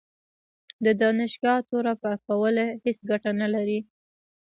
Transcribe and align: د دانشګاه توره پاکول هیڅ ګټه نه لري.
د 0.85 0.87
دانشګاه 1.01 1.59
توره 1.69 1.93
پاکول 2.03 2.57
هیڅ 2.85 2.99
ګټه 3.09 3.31
نه 3.41 3.47
لري. 3.53 3.79